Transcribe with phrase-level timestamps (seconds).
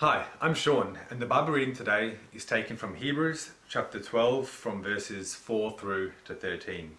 [0.00, 4.82] Hi, I'm Sean, and the Bible reading today is taken from Hebrews chapter 12, from
[4.82, 6.96] verses 4 through to 13.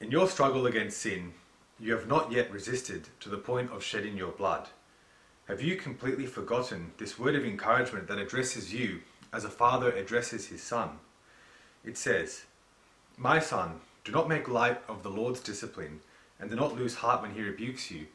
[0.00, 1.34] In your struggle against sin,
[1.78, 4.70] you have not yet resisted to the point of shedding your blood.
[5.48, 9.00] Have you completely forgotten this word of encouragement that addresses you
[9.34, 10.92] as a father addresses his son?
[11.84, 12.44] It says,
[13.18, 16.00] My son, do not make light of the Lord's discipline,
[16.40, 18.06] and do not lose heart when he rebukes you,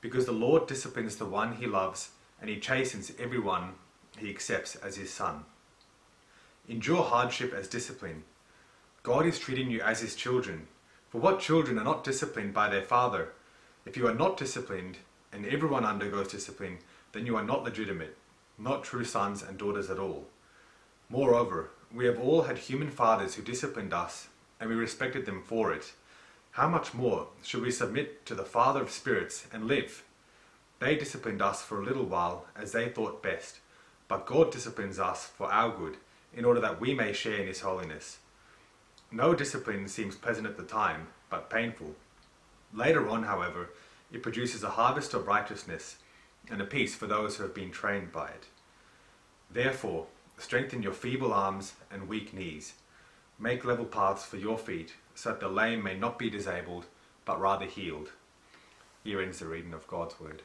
[0.00, 2.10] because the Lord disciplines the one he loves
[2.40, 3.74] and he chastens everyone
[4.18, 5.44] he accepts as his son.
[6.68, 8.24] Endure hardship as discipline.
[9.02, 10.66] God is treating you as his children.
[11.08, 13.32] For what children are not disciplined by their father?
[13.86, 14.98] If you are not disciplined,
[15.32, 16.78] and everyone undergoes discipline,
[17.12, 18.16] then you are not legitimate,
[18.58, 20.26] not true sons and daughters at all.
[21.08, 24.28] Moreover, we have all had human fathers who disciplined us,
[24.60, 25.92] and we respected them for it.
[26.52, 30.02] How much more should we submit to the Father of spirits and live?
[30.80, 33.58] They disciplined us for a little while as they thought best,
[34.06, 35.96] but God disciplines us for our good,
[36.32, 38.18] in order that we may share in His holiness.
[39.10, 41.94] No discipline seems pleasant at the time, but painful.
[42.72, 43.70] Later on, however,
[44.12, 45.96] it produces a harvest of righteousness
[46.50, 48.46] and a peace for those who have been trained by it.
[49.50, 52.74] Therefore, strengthen your feeble arms and weak knees.
[53.38, 56.86] Make level paths for your feet, so that the lame may not be disabled,
[57.24, 58.10] but rather healed.
[59.04, 60.42] Here ends the reading of God's Word.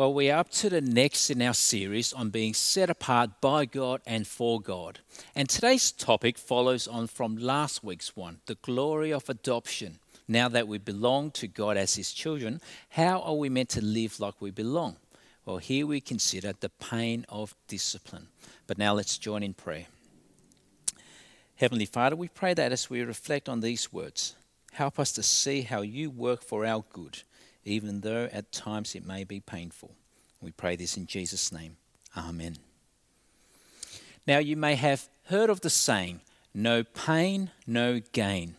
[0.00, 3.66] Well, we are up to the next in our series on being set apart by
[3.66, 5.00] God and for God.
[5.34, 9.98] And today's topic follows on from last week's one the glory of adoption.
[10.26, 14.18] Now that we belong to God as His children, how are we meant to live
[14.18, 14.96] like we belong?
[15.44, 18.28] Well, here we consider the pain of discipline.
[18.66, 19.84] But now let's join in prayer.
[21.56, 24.34] Heavenly Father, we pray that as we reflect on these words,
[24.72, 27.22] help us to see how you work for our good
[27.64, 29.92] even though at times it may be painful.
[30.40, 31.76] We pray this in Jesus' name.
[32.16, 32.56] Amen.
[34.26, 36.20] Now, you may have heard of the saying,
[36.54, 38.56] no pain, no gain.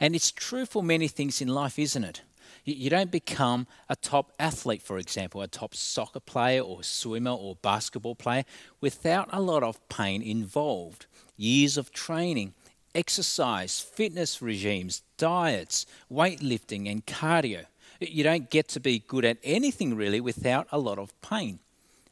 [0.00, 2.22] And it's true for many things in life, isn't it?
[2.64, 7.54] You don't become a top athlete, for example, a top soccer player or swimmer or
[7.56, 8.44] basketball player,
[8.80, 11.06] without a lot of pain involved.
[11.36, 12.54] Years of training,
[12.92, 17.66] exercise, fitness regimes, diets, weightlifting, and cardio.
[18.00, 21.60] You don't get to be good at anything really without a lot of pain.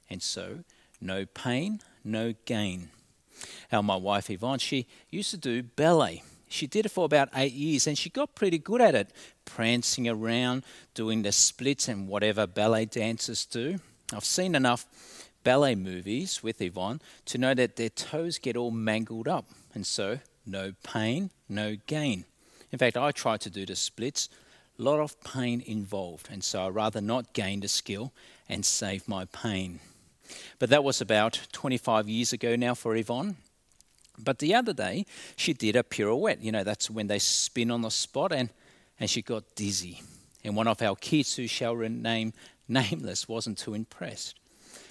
[0.08, 0.60] And so,
[1.00, 2.90] no pain, no gain.
[3.72, 6.22] Now, my wife Yvonne, she used to do ballet.
[6.48, 9.10] She did it for about eight years and she got pretty good at it,
[9.44, 10.64] prancing around,
[10.94, 13.80] doing the splits and whatever ballet dancers do.
[14.12, 14.86] I've seen enough
[15.42, 20.20] ballet movies with Yvonne to know that their toes get all mangled up, and so
[20.46, 22.24] no pain, no gain.
[22.70, 24.28] In fact, I tried to do the splits
[24.78, 28.12] a lot of pain involved, and so I rather not gain the skill
[28.48, 29.80] and save my pain.
[30.58, 33.36] But that was about 25 years ago now for Yvonne.
[34.18, 36.42] But the other day, she did a pirouette.
[36.42, 38.50] You know, that's when they spin on the spot, and,
[38.98, 40.02] and she got dizzy.
[40.44, 42.32] And one of our kids, who shall remain
[42.68, 44.38] nameless, wasn't too impressed.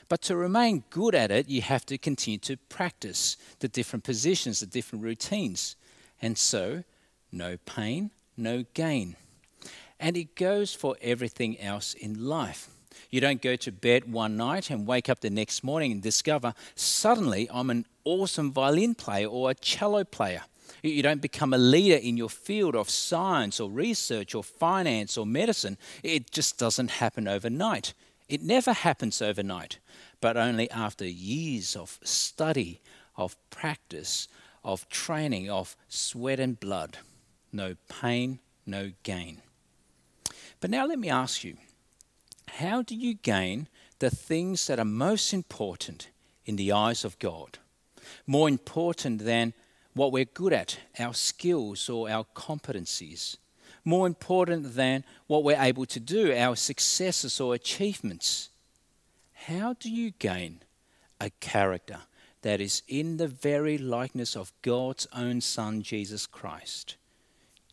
[0.09, 4.59] But to remain good at it, you have to continue to practice the different positions,
[4.59, 5.75] the different routines.
[6.21, 6.83] And so,
[7.31, 9.15] no pain, no gain.
[9.99, 12.69] And it goes for everything else in life.
[13.09, 16.53] You don't go to bed one night and wake up the next morning and discover
[16.75, 20.43] suddenly I'm an awesome violin player or a cello player.
[20.81, 25.25] You don't become a leader in your field of science or research or finance or
[25.25, 25.77] medicine.
[26.03, 27.93] It just doesn't happen overnight.
[28.27, 29.79] It never happens overnight,
[30.19, 32.81] but only after years of study,
[33.15, 34.27] of practice,
[34.63, 36.97] of training, of sweat and blood.
[37.51, 39.42] No pain, no gain.
[40.63, 41.57] But now let me ask you
[42.47, 43.67] how do you gain
[43.99, 46.07] the things that are most important
[46.45, 47.57] in the eyes of God?
[48.25, 49.53] More important than
[49.93, 53.35] what we're good at, our skills or our competencies.
[53.83, 58.47] More important than what we're able to do, our successes or achievements.
[59.33, 60.61] How do you gain
[61.19, 62.03] a character
[62.41, 66.95] that is in the very likeness of God's own Son, Jesus Christ?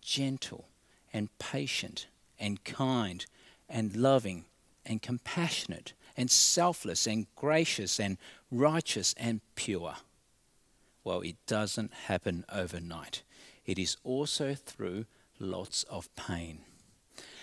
[0.02, 0.66] Gentle
[1.12, 2.08] and patient
[2.40, 3.26] and kind
[3.68, 4.46] and loving
[4.84, 8.18] and compassionate and selfless and gracious and
[8.50, 9.94] righteous and pure.
[11.04, 13.22] Well, it doesn't happen overnight.
[13.64, 15.06] It is also through
[15.38, 16.60] lots of pain.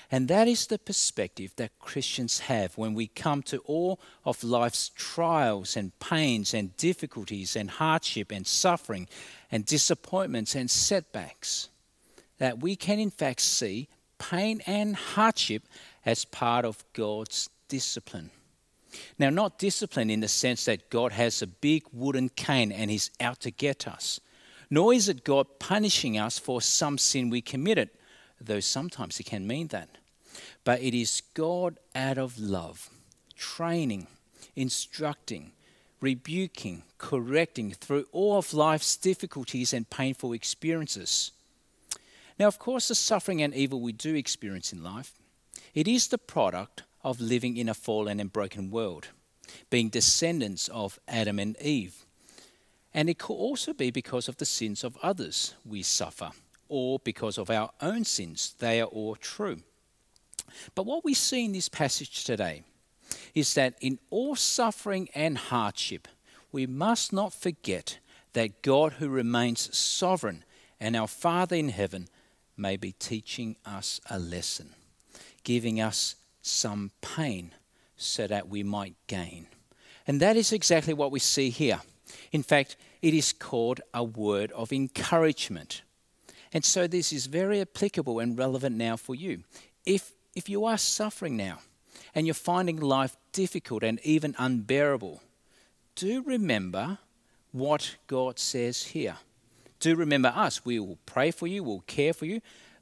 [0.09, 4.89] And that is the perspective that Christians have when we come to all of life's
[4.95, 9.09] trials and pains and difficulties and hardship and suffering
[9.51, 11.67] and disappointments and setbacks.
[12.37, 15.63] That we can, in fact, see pain and hardship
[16.05, 18.31] as part of God's discipline.
[19.19, 23.11] Now, not discipline in the sense that God has a big wooden cane and he's
[23.19, 24.19] out to get us,
[24.69, 27.89] nor is it God punishing us for some sin we committed,
[28.39, 29.89] though sometimes it can mean that.
[30.63, 32.89] But it is God out of love,
[33.35, 34.07] training,
[34.55, 35.51] instructing,
[36.01, 41.31] rebuking, correcting through all of life's difficulties and painful experiences.
[42.39, 45.13] Now, of course, the suffering and evil we do experience in life,
[45.73, 49.09] it is the product of living in a fallen and broken world,
[49.69, 52.05] being descendants of Adam and Eve.
[52.93, 56.31] And it could also be because of the sins of others we suffer,
[56.69, 58.55] or because of our own sins.
[58.59, 59.59] They are all true.
[60.75, 62.63] But what we see in this passage today
[63.33, 66.07] is that in all suffering and hardship,
[66.51, 67.99] we must not forget
[68.33, 70.43] that God, who remains sovereign
[70.79, 72.07] and our Father in heaven,
[72.57, 74.73] may be teaching us a lesson,
[75.43, 77.51] giving us some pain
[77.95, 79.47] so that we might gain.
[80.05, 81.81] And that is exactly what we see here.
[82.31, 85.81] In fact, it is called a word of encouragement.
[86.53, 89.43] And so this is very applicable and relevant now for you.
[89.85, 91.59] If, if you are suffering now
[92.15, 95.21] and you're finding life difficult and even unbearable,
[95.95, 96.99] do remember
[97.51, 99.17] what God says here.
[99.79, 100.65] Do remember us.
[100.65, 102.41] We will pray for you, we'll care for you,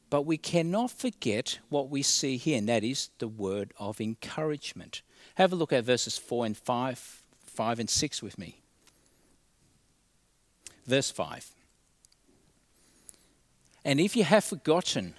[0.10, 5.02] but we cannot forget what we see here, and that is the word of encouragement.
[5.36, 8.62] Have a look at verses 4 and 5, 5 and 6 with me.
[10.86, 11.52] Verse 5.
[13.84, 15.16] And if you have forgotten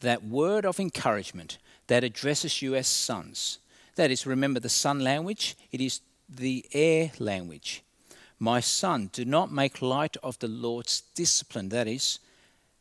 [0.00, 3.58] that word of encouragement that addresses you as sons,
[3.96, 7.82] that is, remember the son language, it is the heir language.
[8.38, 12.18] My son, do not make light of the Lord's discipline, that is,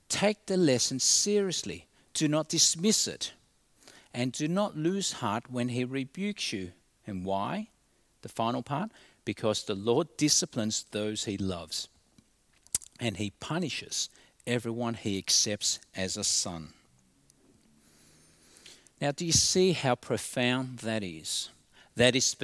[0.10, 1.88] Take the lesson seriously.
[2.14, 3.34] Do not dismiss it.
[4.14, 6.72] And do not lose heart when he rebukes you.
[7.08, 7.70] And why?
[8.22, 8.92] The final part
[9.26, 11.88] because the Lord disciplines those he loves,
[13.00, 14.10] and he punishes
[14.48, 16.70] everyone he accepts as a son.
[19.02, 21.50] Now, do you see how profound that is?
[21.96, 22.36] That is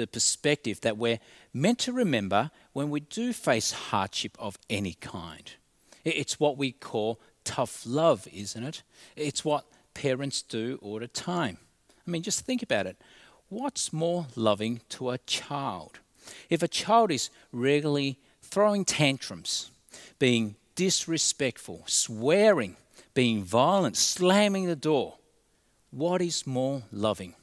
[0.00, 1.20] the perspective that we're
[1.52, 5.52] meant to remember when we do face hardship of any kind.
[6.04, 8.82] It's what we call tough love, isn't it?
[9.16, 11.58] It's what parents do all the time.
[12.06, 12.96] I mean, just think about it.
[13.48, 15.98] What's more loving to a child?
[16.48, 19.70] If a child is regularly throwing tantrums,
[20.18, 22.76] being disrespectful, swearing,
[23.14, 25.18] being violent, slamming the door,
[25.90, 27.34] what is more loving?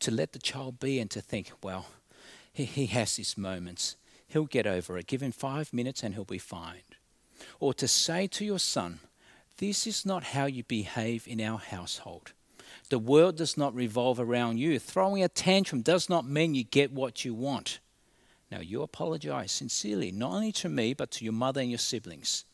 [0.00, 1.86] To let the child be and to think, well,
[2.52, 3.96] he, he has his moments.
[4.26, 5.06] He'll get over it.
[5.06, 6.82] Give him five minutes and he'll be fine
[7.60, 9.00] or to say to your son,
[9.58, 12.32] This is not how you behave in our household.
[12.90, 14.78] The world does not revolve around you.
[14.78, 17.78] Throwing a tantrum does not mean you get what you want.
[18.50, 22.44] Now, you apologize sincerely, not only to me, but to your mother and your siblings.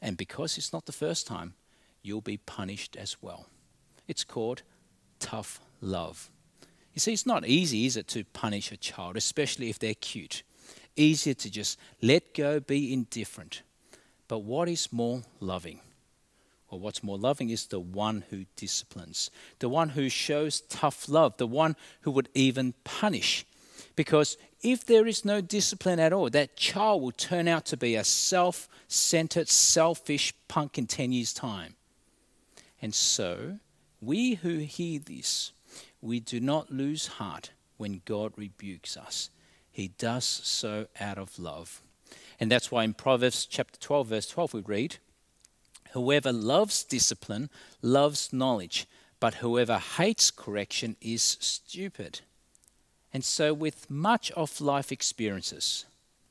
[0.00, 1.54] And because it's not the first time,
[2.02, 3.46] you'll be punished as well.
[4.08, 4.62] It's called
[5.22, 6.30] tough love.
[6.92, 10.42] You see, it's not easy, is it, to punish a child, especially if they're cute.
[10.96, 13.62] Easier to just let go, be indifferent.
[14.28, 15.80] But what is more loving?
[16.70, 21.36] Well, what's more loving is the one who disciplines, the one who shows tough love,
[21.36, 23.46] the one who would even punish.
[23.94, 27.94] Because if there is no discipline at all, that child will turn out to be
[27.94, 31.74] a self centered, selfish punk in 10 years' time.
[32.80, 33.58] And so,
[34.02, 35.52] we who hear this,
[36.00, 39.30] we do not lose heart when God rebukes us.
[39.70, 41.80] He does so out of love.
[42.38, 44.96] And that's why in Proverbs chapter 12, verse 12, we read,
[45.92, 47.48] Whoever loves discipline
[47.80, 48.86] loves knowledge,
[49.20, 52.20] but whoever hates correction is stupid.
[53.14, 55.84] And so, with much of life experiences,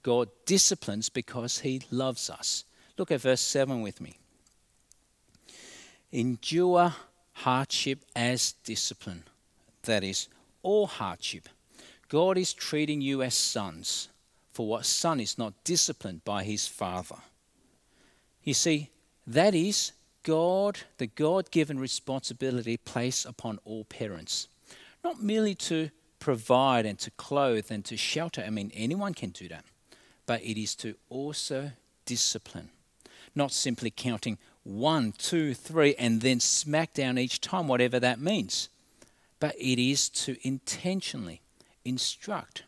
[0.04, 2.66] God disciplines because he loves us.
[2.98, 4.18] Look at verse 7 with me.
[6.12, 6.94] Endure
[7.44, 9.24] hardship as discipline.
[9.84, 10.28] That is,
[10.64, 11.50] all hardship.
[12.08, 14.10] God is treating you as sons
[14.54, 17.18] for what son is not disciplined by his father?
[18.44, 18.90] You see,
[19.26, 19.94] that is
[20.24, 24.48] God, the God given responsibility placed upon all parents.
[25.04, 28.44] Not merely to provide and to clothe and to shelter.
[28.46, 29.66] I mean, anyone can do that.
[30.26, 31.72] But it is to also
[32.06, 32.70] discipline.
[33.34, 38.70] Not simply counting one, two, three, and then smack down each time, whatever that means.
[39.40, 41.42] But it is to intentionally
[41.84, 42.64] instruct,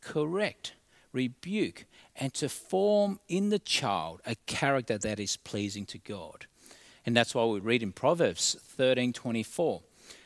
[0.00, 0.72] correct,
[1.12, 1.84] rebuke,
[2.16, 6.46] and to form in the child a character that is pleasing to God.
[7.04, 9.82] And that's why we read in Proverbs 13:24,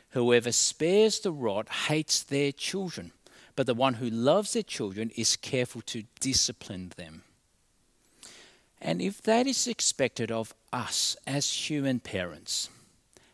[0.09, 3.13] Whoever spares the rod hates their children,
[3.55, 7.23] but the one who loves their children is careful to discipline them.
[8.81, 12.69] And if that is expected of us as human parents,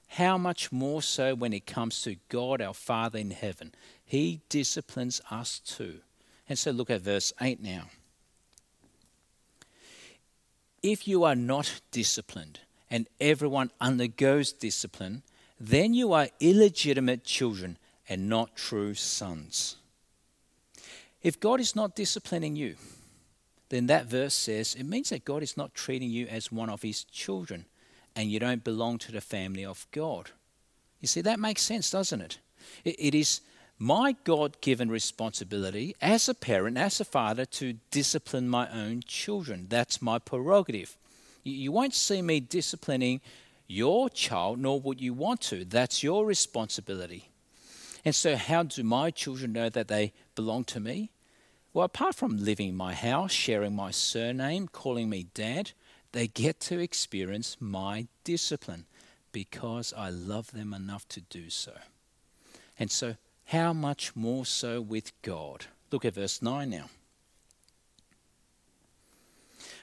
[0.10, 3.74] how much more so when it comes to God our Father in heaven?
[4.06, 6.00] He disciplines us too.
[6.50, 7.84] And so look at verse 8 now.
[10.84, 15.24] If you are not disciplined, and everyone undergoes discipline,
[15.60, 17.78] then you are illegitimate children
[18.08, 19.78] and not true sons.
[21.22, 22.76] If God is not disciplining you,
[23.70, 26.82] then that verse says it means that God is not treating you as one of
[26.82, 27.66] his children
[28.16, 30.32] and you don't belong to the family of God.
[31.02, 32.40] You see, that makes sense, doesn't it?
[32.84, 33.42] it, it is
[33.80, 39.68] my God given responsibility as a parent, as a father, to discipline my own children.
[39.70, 40.98] That's my prerogative.
[41.44, 43.22] You, you won't see me disciplining
[43.68, 45.64] your child, nor would you want to.
[45.64, 47.30] That's your responsibility.
[48.04, 51.12] And so, how do my children know that they belong to me?
[51.78, 55.74] Well, apart from living in my house, sharing my surname, calling me dad,
[56.12, 58.88] they get to experience my discipline
[59.32, 61.74] because I love them enough to do so.
[62.80, 63.16] And so,
[63.46, 65.68] how much more so with God?
[65.92, 66.90] Look at verse 9 now.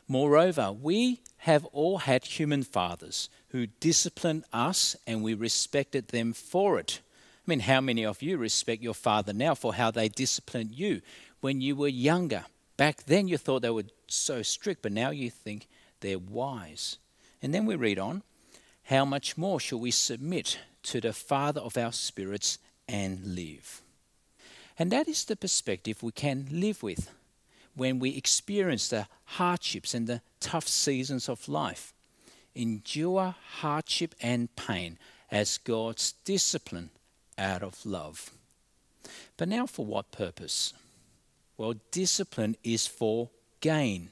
[0.08, 6.76] Moreover, we have all had human fathers who disciplined us and we respected them for
[6.80, 7.02] it.
[7.46, 11.02] I mean, how many of you respect your father now for how they disciplined you
[11.44, 12.46] when you were younger?
[12.78, 15.68] Back then you thought they were so strict, but now you think
[16.00, 16.96] they're wise.
[17.42, 18.22] And then we read on
[18.84, 22.58] How much more shall we submit to the Father of our spirits
[22.88, 23.82] and live?
[24.78, 27.10] And that is the perspective we can live with
[27.76, 31.92] when we experience the hardships and the tough seasons of life.
[32.54, 34.96] Endure hardship and pain
[35.30, 36.88] as God's discipline
[37.36, 38.30] out of love.
[39.36, 40.72] But now, for what purpose?
[41.56, 43.30] Well, discipline is for
[43.60, 44.10] gain.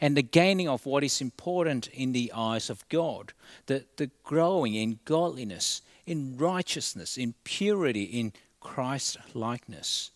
[0.00, 3.32] And the gaining of what is important in the eyes of God,
[3.66, 10.10] the, the growing in godliness, in righteousness, in purity, in Christ likeness.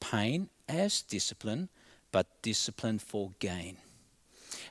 [0.00, 1.68] Pain as discipline
[2.16, 3.76] but discipline for gain.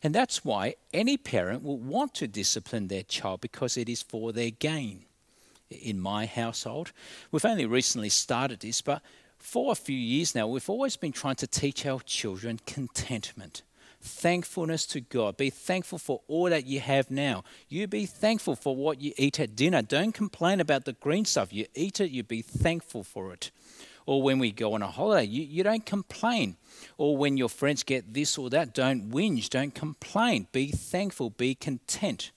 [0.01, 4.33] And that's why any parent will want to discipline their child because it is for
[4.33, 5.05] their gain.
[5.69, 6.91] In my household,
[7.31, 9.03] we've only recently started this, but
[9.37, 13.63] for a few years now, we've always been trying to teach our children contentment,
[14.01, 15.37] thankfulness to God.
[15.37, 17.43] Be thankful for all that you have now.
[17.69, 19.81] You be thankful for what you eat at dinner.
[19.81, 21.53] Don't complain about the green stuff.
[21.53, 23.51] You eat it, you be thankful for it
[24.05, 26.57] or when we go on a holiday, you, you don't complain.
[26.97, 30.47] Or when your friends get this or that, don't whinge, don't complain.
[30.51, 32.31] Be thankful, be content.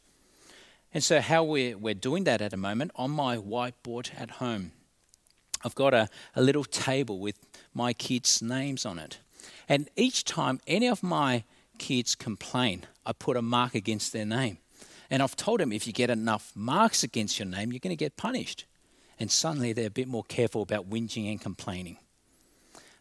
[0.95, 4.73] And so, how we're, we're doing that at the moment on my whiteboard at home,
[5.65, 7.37] I've got a, a little table with
[7.75, 9.19] my kids' names on it.
[9.69, 11.45] And each time any of my
[11.79, 14.59] kids complain, I put a mark against their name.
[15.11, 17.97] And I've told them if you get enough marks against your name, you're going to
[17.97, 18.67] get punished
[19.19, 21.99] and suddenly they're a bit more careful about whinging and complaining.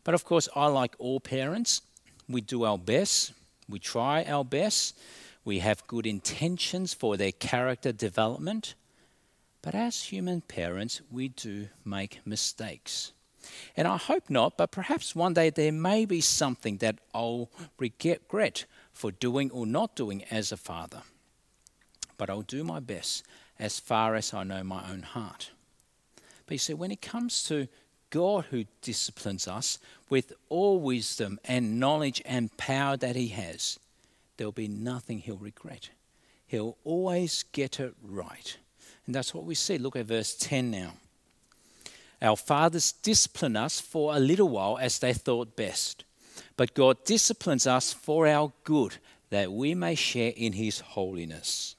[0.03, 1.81] But of course, I, like all parents,
[2.27, 3.33] we do our best,
[3.69, 4.97] we try our best,
[5.45, 8.75] we have good intentions for their character development.
[9.67, 13.11] But as human parents, we do make mistakes.
[13.75, 18.63] And I hope not, but perhaps one day there may be something that I'll regret
[18.93, 21.01] for doing or not doing as a father.
[22.15, 23.25] But I'll do my best
[23.59, 25.51] as far as I know my own heart.
[26.45, 27.67] But you see, when it comes to
[28.09, 33.77] God who disciplines us with all wisdom and knowledge and power that He has,
[34.37, 35.89] there'll be nothing He'll regret.
[36.45, 38.57] He'll always get it right.
[39.07, 39.77] And that's what we see.
[39.77, 40.93] Look at verse 10 now.
[42.21, 46.03] Our fathers discipline us for a little while as they thought best.
[46.57, 48.97] But God disciplines us for our good,
[49.29, 51.75] that we may share in His holiness.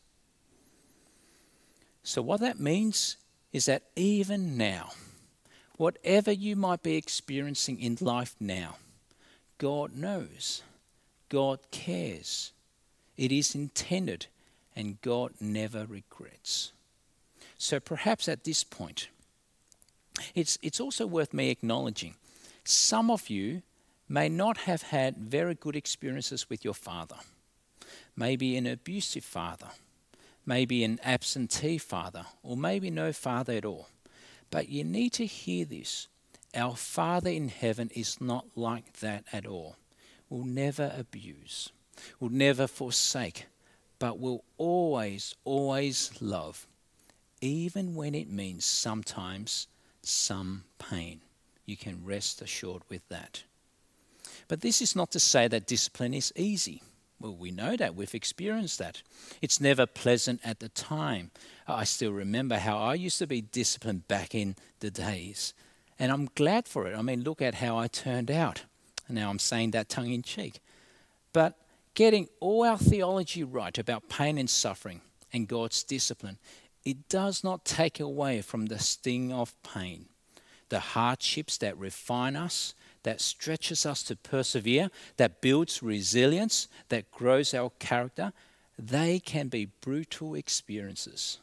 [2.03, 3.17] So, what that means
[3.53, 4.93] is that even now,
[5.77, 8.77] whatever you might be experiencing in life now,
[9.59, 10.63] God knows,
[11.29, 12.53] God cares,
[13.17, 14.27] it is intended,
[14.77, 16.73] and God never regrets.
[17.59, 19.09] So perhaps at this point,
[20.35, 22.15] it's, it's also worth me acknowledging
[22.65, 23.63] some of you
[24.09, 27.17] may not have had very good experiences with your father,
[28.17, 29.69] maybe an abusive father
[30.49, 33.91] maybe an absentee father, or maybe no father at all.
[34.51, 36.09] But you need to hear this.
[36.55, 39.77] Our Father in heaven is not like that at all.
[40.31, 41.71] Will never abuse,
[42.19, 43.47] will never forsake,
[43.99, 46.67] but will always, always love.
[47.41, 49.67] Even when it means sometimes
[50.03, 51.21] some pain.
[51.67, 53.43] You can rest assured with that.
[54.49, 56.83] But this is not to say that discipline is easy.
[57.21, 57.95] Well, we know that.
[57.95, 59.03] We've experienced that.
[59.43, 61.31] It's never pleasant at the time.
[61.67, 65.53] I still remember how I used to be disciplined back in the days.
[65.99, 66.97] And I'm glad for it.
[66.97, 68.63] I mean, look at how I turned out.
[69.09, 70.61] Now I'm saying that tongue in cheek.
[71.33, 71.55] But
[71.95, 75.01] getting all our theology right about pain and suffering
[75.33, 76.39] and God's discipline,
[76.89, 80.07] it does not take away from the sting of pain.
[80.71, 87.53] The hardships that refine us, that stretches us to persevere, that builds resilience, that grows
[87.53, 88.33] our character,
[88.79, 91.41] they can be brutal experiences.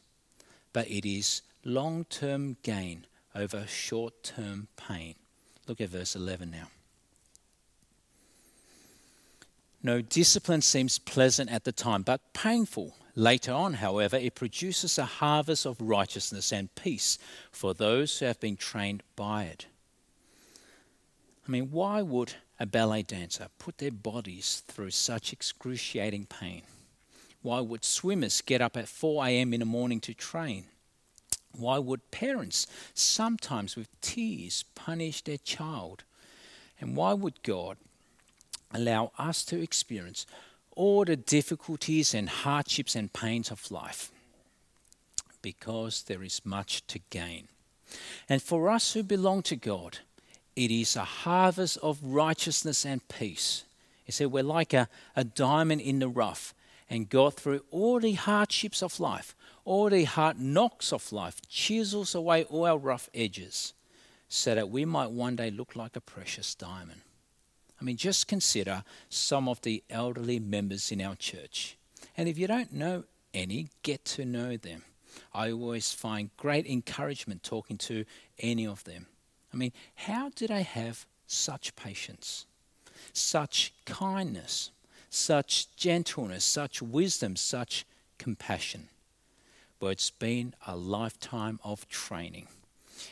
[0.74, 5.14] But it is long term gain over short term pain.
[5.68, 6.70] Look at verse 11 now.
[9.84, 12.96] No, discipline seems pleasant at the time, but painful.
[13.16, 17.18] Later on, however, it produces a harvest of righteousness and peace
[17.50, 19.68] for those who have been trained by it.
[21.48, 26.64] I mean, why would a ballet dancer put their bodies through such excruciating pain?
[27.42, 29.54] Why would swimmers get up at 4 a.m.
[29.54, 30.66] in the morning to train?
[31.54, 36.04] Why would parents, sometimes with tears, punish their child?
[36.82, 37.78] And why would God
[38.74, 40.26] allow us to experience
[40.76, 44.12] all the difficulties and hardships and pains of life
[45.42, 47.48] because there is much to gain.
[48.28, 50.00] And for us who belong to God,
[50.56, 53.64] it is a harvest of righteousness and peace.
[54.04, 56.54] He said, We're like a, a diamond in the rough,
[56.90, 62.16] and God, through all the hardships of life, all the hard knocks of life, chisels
[62.16, 63.74] away all our rough edges
[64.28, 67.02] so that we might one day look like a precious diamond.
[67.80, 71.78] I mean, just consider some of the elderly members in our church.
[72.18, 73.04] And if you don't know
[73.34, 74.84] any, get to know them.
[75.34, 78.06] I always find great encouragement talking to
[78.40, 79.08] any of them.
[79.54, 82.46] I mean, how do they have such patience,
[83.14, 84.72] such kindness,
[85.10, 87.86] such gentleness, such wisdom, such
[88.18, 88.90] compassion?
[89.80, 92.48] Well, it's been a lifetime of training.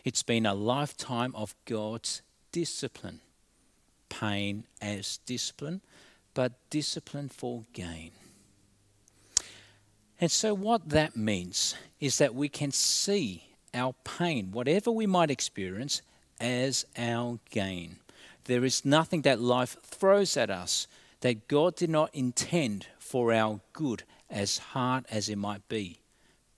[0.04, 3.22] It's been a lifetime of God's discipline
[4.20, 5.82] pain as discipline,
[6.34, 8.12] but discipline for gain.
[10.20, 15.32] And so, what that means is that we can see our pain, whatever we might
[15.32, 16.02] experience,
[16.40, 17.98] as our gain.
[18.46, 20.88] There is nothing that life throws at us
[21.22, 26.00] that God did not intend for our good, as hard as it might be.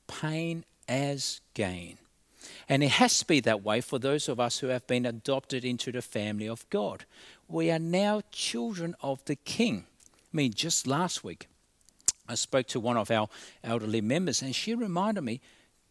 [0.07, 1.97] Pain as gain.
[2.67, 5.65] And it has to be that way for those of us who have been adopted
[5.65, 7.05] into the family of God.
[7.47, 9.85] We are now children of the King.
[10.07, 11.47] I mean, just last week,
[12.27, 13.29] I spoke to one of our
[13.63, 15.41] elderly members, and she reminded me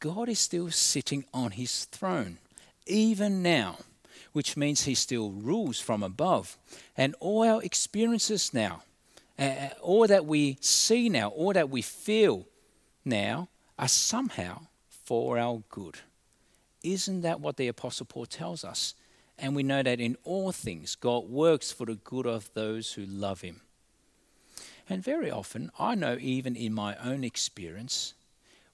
[0.01, 2.39] God is still sitting on his throne,
[2.87, 3.79] even now,
[4.33, 6.59] which means he still rules from above.
[6.97, 8.83] And all our experiences now,
[9.39, 12.47] uh, all that we see now, all that we feel
[13.05, 14.67] now, are somehow
[15.05, 15.99] for our good.
[16.83, 18.95] Isn't that what the Apostle Paul tells us?
[19.39, 23.05] And we know that in all things, God works for the good of those who
[23.05, 23.61] love Him.
[24.89, 28.15] And very often, I know even in my own experience,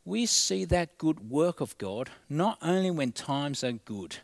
[0.05, 4.17] we see that good work of God not only when times are good,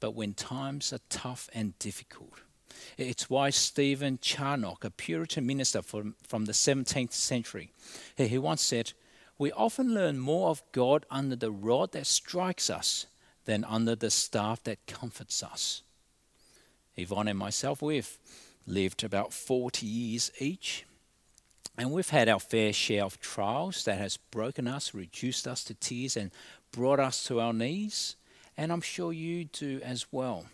[0.00, 2.40] but when times are tough and difficult.
[2.98, 7.70] It's why Stephen Charnock, a Puritan minister from, from the 17th century,
[8.16, 8.92] he once said,
[9.38, 13.06] We often learn more of God under the rod that strikes us
[13.44, 15.82] than under the staff that comforts us.
[16.96, 18.18] Yvonne and myself, we've
[18.66, 20.84] lived about 40 years each,
[21.76, 25.74] and we've had our fair share of trials that has broken us, reduced us to
[25.74, 26.30] tears, and
[26.70, 28.16] brought us to our knees,
[28.56, 30.46] and I'm sure you do as well.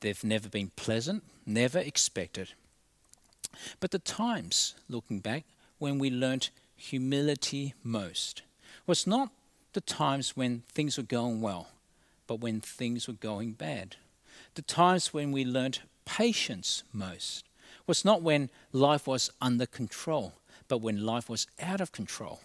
[0.00, 2.52] They've never been pleasant, never expected.
[3.80, 5.44] But the times, looking back,
[5.78, 8.42] when we learnt humility most
[8.86, 9.30] was not
[9.76, 11.68] the times when things were going well,
[12.26, 13.96] but when things were going bad.
[14.54, 17.44] The times when we learnt patience most
[17.86, 20.32] was not when life was under control,
[20.66, 22.40] but when life was out of control.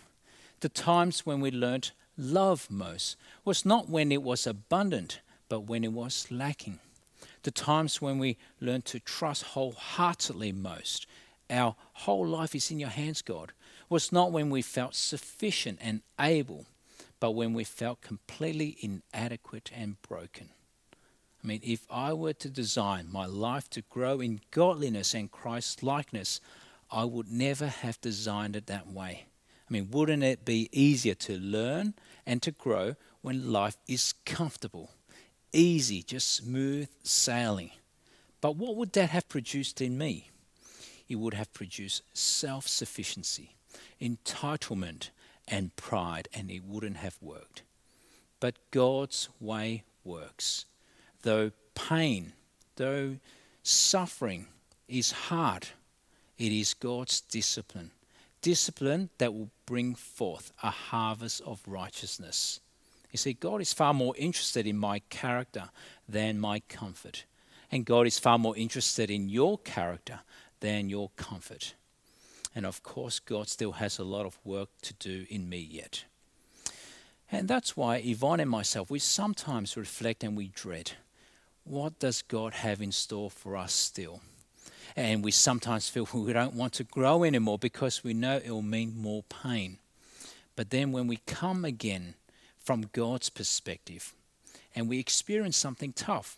[0.59, 3.15] The times when we learnt love most
[3.45, 6.79] was not when it was abundant, but when it was lacking.
[7.43, 11.07] The times when we learnt to trust wholeheartedly most,
[11.49, 13.53] our whole life is in your hands, God,
[13.87, 16.65] was not when we felt sufficient and able,
[17.21, 20.49] but when we felt completely inadequate and broken.
[21.41, 25.83] I mean, if I were to design my life to grow in godliness and Christ
[25.83, 26.41] likeness,
[26.91, 29.25] I would never have designed it that way.
[29.69, 31.93] I mean, wouldn't it be easier to learn
[32.25, 34.91] and to grow when life is comfortable,
[35.53, 37.69] easy, just smooth sailing?
[38.41, 40.31] But what would that have produced in me?
[41.07, 43.55] It would have produced self sufficiency,
[44.01, 45.11] entitlement,
[45.51, 47.61] and pride, and it wouldn't have worked.
[48.39, 50.65] But God's way works.
[51.21, 52.33] Though pain,
[52.77, 53.17] though
[53.61, 54.47] suffering
[54.87, 55.67] is hard,
[56.37, 57.91] it is God's discipline.
[58.41, 62.59] Discipline that will bring forth a harvest of righteousness.
[63.11, 65.69] You see, God is far more interested in my character
[66.07, 67.25] than my comfort.
[67.71, 70.21] And God is far more interested in your character
[70.61, 71.75] than your comfort.
[72.53, 76.03] And of course, God still has a lot of work to do in me yet.
[77.31, 80.91] And that's why Yvonne and myself, we sometimes reflect and we dread
[81.63, 84.21] what does God have in store for us still?
[84.95, 88.61] And we sometimes feel we don't want to grow anymore because we know it will
[88.61, 89.77] mean more pain.
[90.55, 92.15] But then when we come again
[92.59, 94.13] from God's perspective
[94.75, 96.37] and we experience something tough,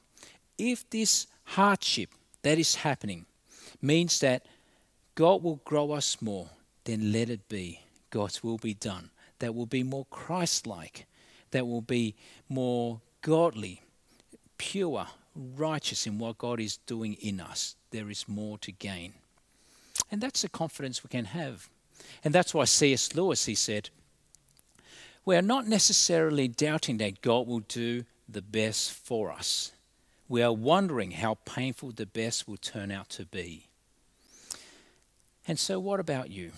[0.57, 2.09] if this hardship
[2.43, 3.25] that is happening
[3.81, 4.45] means that
[5.15, 6.49] God will grow us more,
[6.85, 7.81] then let it be.
[8.09, 9.09] God's will be done
[9.43, 11.05] that will be more Christ like,
[11.51, 12.15] that will be
[12.47, 13.81] more godly,
[14.57, 17.75] pure, righteous in what God is doing in us.
[17.91, 19.15] There is more to gain.
[20.09, 21.67] And that's the confidence we can have.
[22.23, 23.15] And that's why C.S.
[23.15, 23.89] Lewis, he said,
[25.25, 29.73] we are not necessarily doubting that God will do the best for us.
[30.29, 33.67] We are wondering how painful the best will turn out to be.
[35.47, 36.51] And so, what about you?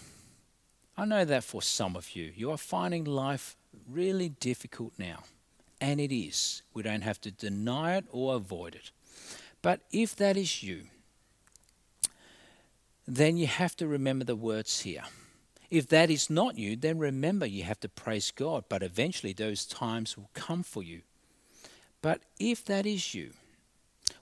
[0.98, 3.58] I know that for some of you, you are finding life
[3.89, 5.24] really difficult now.
[5.82, 6.62] And it is.
[6.74, 8.91] We don't have to deny it or avoid it.
[9.62, 10.84] But if that is you,
[13.08, 15.04] then you have to remember the words here.
[15.69, 19.65] If that is not you, then remember you have to praise God, but eventually those
[19.65, 21.02] times will come for you.
[22.02, 23.32] But if that is you,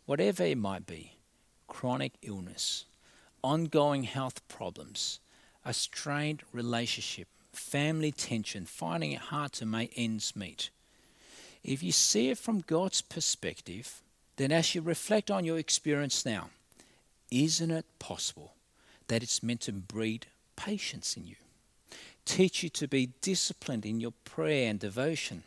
[0.05, 1.17] whatever it might be
[1.67, 2.85] chronic illness,
[3.43, 5.19] ongoing health problems,
[5.65, 10.69] a strained relationship, family tension, finding it hard to make ends meet.
[11.63, 14.01] If you see it from God's perspective,
[14.37, 16.49] then as you reflect on your experience now,
[17.31, 18.53] isn't it possible
[19.07, 21.35] that it's meant to breed patience in you?
[22.25, 25.43] Teach you to be disciplined in your prayer and devotion,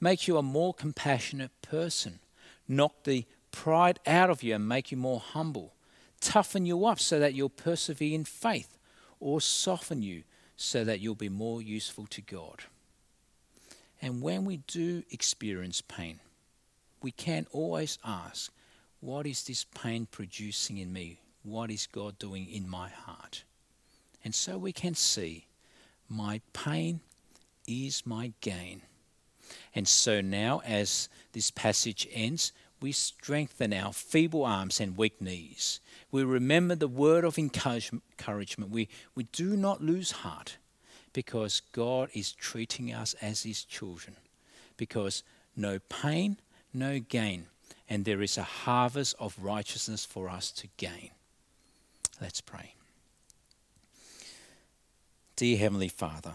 [0.00, 2.20] make you a more compassionate person,
[2.68, 5.73] knock the pride out of you and make you more humble,
[6.24, 8.78] toughen you up so that you'll persevere in faith
[9.20, 10.24] or soften you
[10.56, 12.64] so that you'll be more useful to God.
[14.00, 16.20] And when we do experience pain,
[17.02, 18.50] we can always ask,
[19.00, 21.20] What is this pain producing in me?
[21.42, 23.44] What is God doing in my heart?
[24.24, 25.46] And so we can see,
[26.08, 27.00] My pain
[27.66, 28.82] is my gain.
[29.74, 35.80] And so now, as this passage ends, we strengthen our feeble arms and weak knees.
[36.10, 38.70] We remember the word of encouragement.
[38.70, 40.58] We, we do not lose heart
[41.12, 44.16] because God is treating us as His children.
[44.76, 45.22] Because
[45.56, 46.36] no pain,
[46.72, 47.46] no gain,
[47.88, 51.10] and there is a harvest of righteousness for us to gain.
[52.20, 52.74] Let's pray.
[55.36, 56.32] Dear Heavenly Father,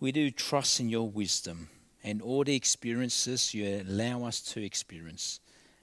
[0.00, 1.68] we do trust in your wisdom
[2.02, 5.40] and all the experiences you allow us to experience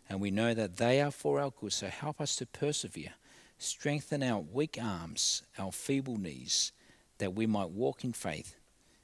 [0.09, 1.73] and we know that they are for our good.
[1.73, 3.13] So help us to persevere,
[3.57, 6.71] strengthen our weak arms, our feeble knees,
[7.17, 8.55] that we might walk in faith,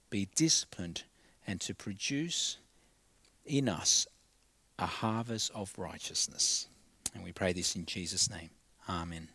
[0.09, 1.03] be disciplined,
[1.47, 2.57] and to produce
[3.45, 4.07] in us
[4.77, 6.67] a harvest of righteousness.
[7.13, 8.49] And we pray this in Jesus' name.
[8.87, 9.29] Amen.